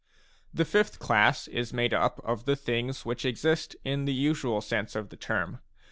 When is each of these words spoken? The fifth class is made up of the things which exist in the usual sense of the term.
The 0.51 0.65
fifth 0.65 0.97
class 0.97 1.47
is 1.47 1.73
made 1.73 1.93
up 1.93 2.19
of 2.23 2.45
the 2.45 2.55
things 2.55 3.05
which 3.05 3.23
exist 3.23 3.75
in 3.85 4.05
the 4.05 4.13
usual 4.15 4.59
sense 4.59 4.95
of 4.95 5.09
the 5.09 5.15
term. 5.15 5.59